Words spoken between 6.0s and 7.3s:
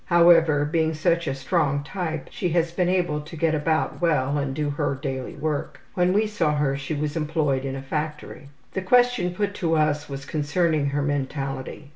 we saw her she was